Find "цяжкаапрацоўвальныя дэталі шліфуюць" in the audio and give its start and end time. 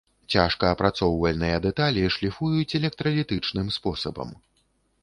0.35-2.75